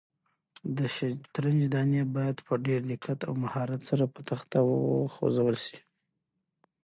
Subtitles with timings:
[0.77, 5.79] د شطرنج دانې باید په ډېر دقت او مهارت سره په تخته وخوځول شي.